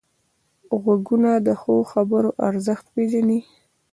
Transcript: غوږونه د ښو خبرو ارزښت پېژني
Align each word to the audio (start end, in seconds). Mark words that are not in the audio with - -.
غوږونه 0.81 1.31
د 1.47 1.49
ښو 1.61 1.75
خبرو 1.91 2.29
ارزښت 2.47 2.85
پېژني 2.93 3.39